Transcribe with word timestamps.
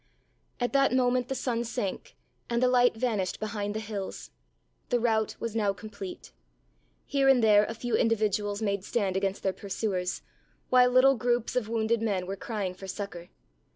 At 0.59 0.73
that 0.73 0.95
moment 0.95 1.27
the 1.27 1.35
sun 1.35 1.63
sank 1.63 2.15
and 2.49 2.59
the 2.59 2.67
light 2.67 2.95
vanished 2.97 3.39
behind 3.39 3.75
the 3.75 3.79
hills. 3.79 4.31
The 4.89 4.99
rout 4.99 5.35
was 5.39 5.55
now 5.55 5.73
complete. 5.73 6.31
Here 7.05 7.29
and 7.29 7.43
there 7.43 7.65
a 7.65 7.75
few 7.75 7.95
individuals 7.95 8.63
made 8.63 8.83
stand 8.83 9.15
against 9.15 9.43
their 9.43 9.53
pursuers, 9.53 10.23
while 10.71 10.89
little 10.89 11.15
groups 11.17 11.55
of 11.55 11.69
wounded 11.69 12.01
men 12.01 12.25
were 12.25 12.35
crying 12.35 12.73
for 12.73 12.87
succour. 12.87 13.29